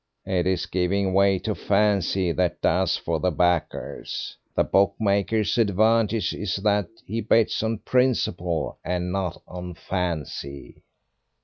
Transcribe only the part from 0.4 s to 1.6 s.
is giving way to